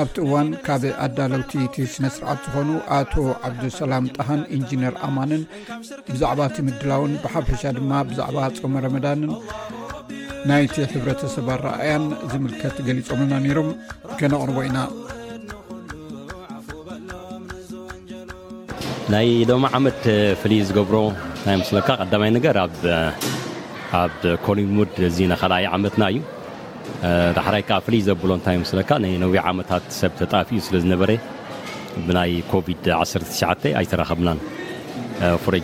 ኣብቲ 0.00 0.16
ዋን 0.30 0.48
ካብ 0.66 0.82
ኣዳለውቲ 1.04 1.52
ስነስርዓት 1.94 2.38
ዝኮኑ 2.44 2.68
ኣቶ 2.98 3.14
ዓብሰላም 3.48 4.04
ሃን 4.28 4.40
እንነር 4.56 4.94
ኣማንን 5.06 5.42
ብዛዕባቲ 6.10 6.54
ምድላውን 6.66 7.12
ብሓፈሻ 7.24 7.62
ድማ 7.78 7.90
ብዛ 8.10 8.20
ፀመ 8.62 8.74
መዳንን 8.96 9.32
ይቲ 10.64 10.74
ሕሰብ 11.22 11.48
ኣያን 11.76 12.04
ዝት 12.32 12.76
ሊፆምና 12.98 13.32
ሮም 13.58 13.68
ነር 14.34 14.50
ኢና 14.68 14.78
ናይ 19.14 19.28
ማ 19.64 19.66
መት 19.86 20.02
ፍ 20.42 20.44
ዝሮ 20.68 20.94
ይስ 21.58 21.68
ብ 21.76 21.78
ኮ 24.44 24.46
ትናእዩ 25.94 26.16
ዳሕራይ 27.38 27.62
ከዓ 27.68 27.78
ፍልይ 27.86 28.02
ዘብሎ 28.08 28.30
እንታዮ 28.38 28.60
ስለ 28.70 28.80
ነዊይ 29.24 29.40
ዓመታት 29.50 29.84
ሰብ 30.00 30.12
ተጣፍኡ 30.20 30.54
ስለዝነበረ 30.66 31.10
ብናይ 32.06 32.32
ኮቪድ1 32.52 33.66
ኣይተረከብናን 33.80 34.38
ፎር 35.44 35.54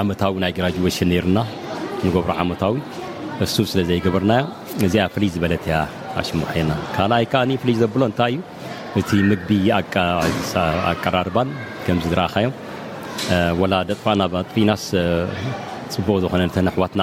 ዓመታዊ 0.00 0.32
ናይ 0.42 0.52
ግራሽን 0.56 1.10
ሩና 1.26 1.38
ንገብሮ 2.06 2.30
ዓመታዊ 2.42 2.74
እሱ 3.44 3.54
ስለ 3.70 3.80
ዘይገበርናዮ 3.88 4.44
እዚኣ 4.86 5.04
ፍልይ 5.14 5.30
ዝበለትያ 5.34 5.76
ኣሽሙሐና 6.20 6.70
ካኣይ 6.94 7.24
ፍልይ 7.62 7.76
ዘብሎ 7.82 8.00
እንታይ 8.10 8.34
እዩ 8.38 8.42
እቲ 9.02 9.10
ምግቢ 9.30 9.50
ኣቀራርባን 10.90 11.48
ዝረአካዮም 12.06 12.54
ላ 13.72 13.82
ደጥፋ 13.88 14.04
ና 14.20 14.28
ኣጥናስ 14.42 14.84
ፅቡቅ 15.94 16.16
ዝኮነኣሕዋትና 16.22 17.02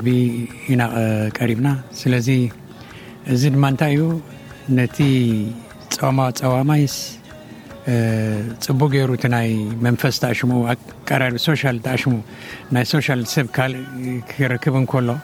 ግቢ 0.00 0.08
ኢ 0.72 0.76
ቀሪና 1.36 1.68
ስለዚ 2.00 2.28
እዚ 3.34 3.42
ድማ 3.54 3.66
ታይ 3.80 3.92
ዩ 3.98 4.02
ነቲ 4.78 4.96
ፀማፀዋማይስ 5.96 6.94
ፅቡ 8.64 8.80
ገይሩ 8.94 9.10
ይ 9.48 9.50
መፈስ 9.86 10.16
ሙ 10.50 10.54
ር 11.22 11.30
ሶ 11.44 11.54
ሙ 12.12 12.14
ና 12.76 12.84
ሶሻሰብ 12.92 13.46
ክብ 14.62 14.80
ሎ 15.08 15.14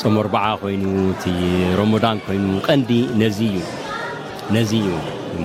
ፀም 0.03 0.17
ር 0.27 0.71
ይኑ 0.73 0.85
ሮዳን 1.79 2.19
ይኑ 2.37 2.55
ዲነዚ 2.91 3.39
እዩ 4.61 4.87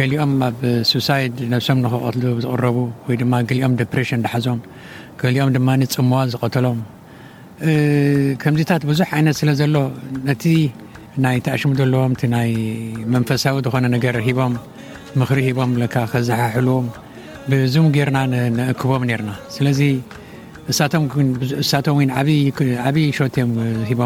ገሊኦም 0.00 0.30
ኣብ 0.46 0.60
ሶሳይድ 0.90 1.32
ነብሶም 1.52 1.78
ንክቀትሉ 1.84 2.22
ዝቕረቡ 2.44 2.76
ወይ 3.06 3.16
ድማ 3.22 3.32
ገሊኦም 3.48 3.72
ፕሽ 3.92 4.10
ናሓዞም 4.22 4.60
ገሊኦም 5.20 5.50
ድማፅምዋ 5.56 6.18
ዝቀተሎም 6.32 6.78
ከምዚታት 8.42 8.82
ብዙሕ 8.90 9.08
ዓይነት 9.18 9.36
ስለ 9.40 9.50
ዘሎ 9.60 9.74
ነቲ 10.28 10.44
ናይ 11.24 11.36
ተዕሽሙ 11.46 11.70
ዘለዎም 11.80 12.14
ናይ 12.34 12.50
መንፈሳዊ 13.14 13.56
ዝኾነ 13.66 13.86
ነገር 13.96 14.16
ሂቦም 14.28 14.54
ምሪ 15.22 15.38
ሂቦም 15.48 15.72
ከዘሓሕልዎም 16.14 16.86
ብዙም 17.52 17.88
ገይርና 17.96 18.18
እክቦም 18.72 19.04
ና 19.28 19.34
ስለዚ 19.56 19.82
እሳቶም 20.70 21.98
ዓብይ 22.88 23.08
ሾትዮም 23.18 23.52
ሂቦ 23.90 24.00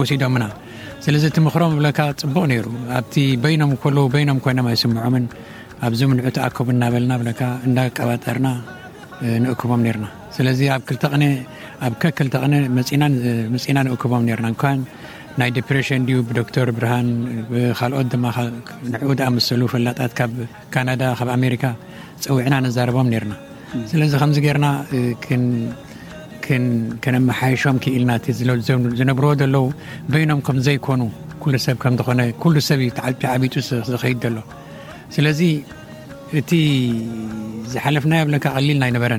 ወሲዶምና 0.00 0.44
ስለ 1.04 1.14
እቲ 1.30 1.36
ምክሮም 1.46 1.72
ብለካ 1.78 1.98
ፅቡቅ 2.22 2.44
ሩ 2.64 2.68
ኣ 2.98 3.00
ይም 3.24 3.44
ይኖም 3.54 3.72
ኮይኖም 4.46 4.66
ኣይስምዖምን 4.72 5.24
ኣብዚ 5.86 6.00
ንዑ 6.18 6.28
ተኣከቡ 6.36 6.68
እናበለና 6.74 7.12
እዳቀባጠርና 7.66 8.48
ንእክቦም 9.44 9.80
ና 10.04 10.06
ስለ 10.36 10.46
ኣብ 11.86 11.92
ክተቕ 12.18 12.42
መፅና 13.56 13.78
ንክቦም 13.88 14.22
ና 14.46 14.66
ናይ 15.40 15.50
ዶር 15.56 16.68
ብርሃን 16.76 17.08
ካኦት 17.78 18.06
ድማ 18.12 18.26
ንኡ 18.92 19.02
ኣመሰሉ 19.30 19.62
ፍላጣት 19.72 20.12
ካብ 20.18 20.34
ካናዳ 20.74 21.02
ብ 21.26 21.30
ኣሜካ 21.36 21.64
ፀውዕና 22.24 22.54
ንዛረቦም 22.66 23.08
ና 23.32 23.36
ስ 23.88 23.92
ና 24.64 24.68
ይሾም 26.50 27.76
ልና 28.02 28.10
ዝነብ 28.98 29.18
ይኖም 30.22 30.40
ከዘኮኑ 30.48 31.00
ሰ 31.64 31.74
ኾ 31.82 32.52
ሰ 32.68 32.76
ጡ 32.98 33.34
ዝ 33.68 33.74
ሎ 34.36 34.40
ስለ 35.16 35.26
እቲ 36.38 36.50
ዝሓለፍና 37.72 38.14
قሊልና 38.44 38.84
ይበረ 38.90 39.12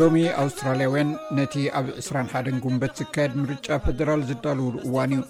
ሎሚ 0.00 0.18
ኣውስትራያውያን 0.42 1.08
ነቲ 1.38 1.54
ኣብ 1.78 1.86
2ሓ 2.04 2.32
ጉንበት 2.64 2.92
ዝካየድ 3.00 3.32
ርጫ 3.50 3.66
ፈራል 3.84 4.20
ዝዳልውሉ 4.28 4.74
እዋን 4.88 5.10
እዩ 5.16 5.20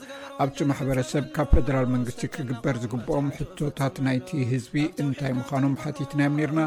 ኣብቲ 0.43 0.57
ማሕበረሰብ 0.71 1.25
ካብ 1.37 1.49
ፈራል 1.55 1.87
መንግስ 1.95 2.17
ክግበር 2.35 2.75
ዝግኦም 2.83 3.27
ቶታት 3.61 3.97
ናይ 4.07 4.19
ህዝ 4.53 4.65
እታይ 5.13 5.33
ምኖም 5.39 5.75
ትናዮርና 6.13 6.61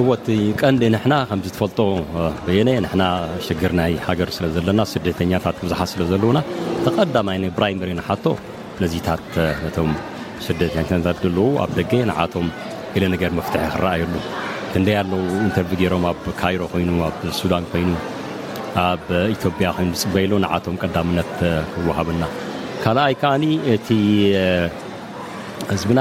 እዎ 0.00 0.08
ቀንዲ 0.60 0.82
ና 1.12 1.16
ከዝፈልጦ 1.30 1.78
የ 2.56 2.60
ሽግር 3.46 3.72
ናይ 3.80 3.92
ሃገር 4.06 4.28
ስለዘለና 4.36 4.80
ስደተኛታ 4.92 5.46
ብዙሓት 5.62 5.88
ስለዘለዉና 5.92 6.38
ተቀይ 6.84 7.06
ብራመሪ 7.58 7.90
ነዚታት 8.82 9.22
ቶ 9.74 10.54
ደተ 10.60 11.02
ለዉ 11.38 11.44
ኣ 11.64 11.66
ደገ 11.78 11.92
ንቶም 12.10 12.46
ለነገር 13.04 13.32
መፍትሐ 13.38 13.66
ክረኣየሉ 13.74 14.14
ንደ 14.82 14.88
ኣለዉ 15.00 15.24
ኢንር 15.46 15.82
ሮም 15.94 16.04
ኣብካይሮ 16.12 16.62
ይ 16.82 16.86
ኣብ 17.08 17.18
ሱዳን 17.40 17.64
ኮይኑ 17.72 17.90
ኣብ 18.84 19.04
ኢጵያ 19.34 19.68
ይ 19.84 19.88
ዝፅበሎ 19.98 20.40
ቶም 20.66 20.76
ቀዳነት 20.82 21.34
ክወሃብና 21.74 22.22
ካኣይ 22.84 23.14
ዓ 23.32 23.34
እ 23.98 24.00
ህዝብና 25.74 25.98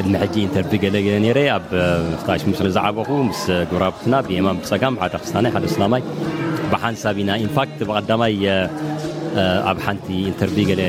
እ 0.00 0.02
ሕጂ 0.22 0.34
ኢንተርቪ 0.46 0.72
ረ 1.36 1.42
ኣብ 1.56 1.66
ሽምስ 2.40 2.58
ዝዕበኹ 2.76 3.10
ምስ 3.28 3.42
ጉራብትና 3.70 4.14
ብየማን 4.26 4.56
ብፀጋም 4.62 4.94
ዳ 5.12 5.16
ክስታናይ 5.22 5.52
ሓደ 5.54 5.66
ስላማይ 5.74 6.02
ብሓንሳብ 6.72 7.16
ኢና 7.22 7.30
ንፋት 7.46 7.76
ብቀዳማይ 7.88 8.34
ኣብ 9.70 9.78
ሓንቲ 9.86 10.06
ኢንተርቪ 10.30 10.56
ገለ 10.70 10.82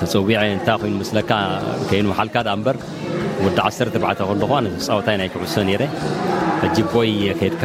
ተፀዊዐ 0.00 0.38
እታይ 0.58 0.76
ኮይኑ 0.82 0.94
መስለካ 1.04 1.30
ከይሓልካ 1.90 2.36
በር 2.66 2.78
ወዲ 3.46 3.58
ዓሰ 3.68 3.78
ዕተ 3.88 3.96
ለ 4.02 4.76
ፃወታይ 4.88 5.16
ናይ 5.22 5.28
ክዕሶ 5.34 5.54
ሕ 5.80 5.82
ቦይ 6.92 7.12
ከድካ 7.40 7.64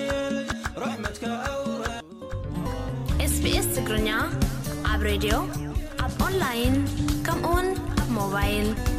يواب 5.11 6.19
onlاine 6.25 6.87
كm 7.27 7.39
وn 7.51 7.67
mوبiلe 8.15 8.90